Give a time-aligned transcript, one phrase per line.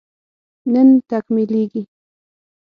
[0.73, 1.83] نن تکميلېږي